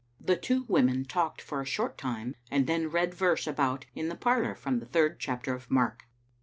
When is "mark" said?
5.69-6.07